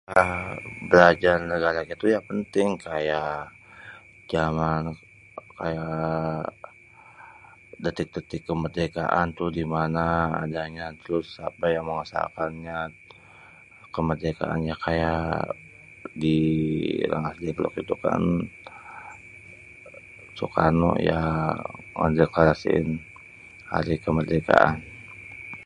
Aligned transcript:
Ya 0.15 0.25
belajar 0.89 1.37
negaranya 1.51 1.95
tuh 2.01 2.09
penting 2.29 2.67
kaya, 2.85 3.23
jalan, 4.33 4.81
kaya, 5.59 5.87
detik-detik 7.83 8.41
kemerdekaan 8.49 9.27
tuh 9.37 9.49
dimana 9.59 10.05
ada 10.41 10.63
nya 10.75 10.87
terus 11.01 11.27
apa 11.49 11.65
ya 11.75 11.81
mosakannya 11.89 12.79
kemerdekaannya 13.95 14.75
kaya 14.85 15.13
di 16.21 16.37
Rengasdengklok 17.11 17.73
itu 17.83 17.93
kan, 18.05 18.21
sukarno 20.37 20.89
ya 21.09 21.21
udeh 22.05 22.29
kaya 22.35 22.53
sin 22.63 22.87
hari 23.71 23.95
kemerdekaan. 24.05 24.75